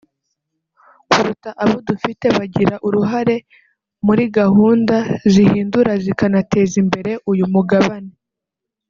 kuruta 1.09 1.49
abo 1.63 1.77
dufite 1.87 2.25
bagira 2.37 2.75
uruhare 2.87 3.35
muri 4.05 4.23
gahunda 4.37 4.95
zihindura 5.33 5.91
zikanateza 6.03 6.75
imbere 6.83 7.11
uyu 7.31 7.45
mugabane 7.53 8.13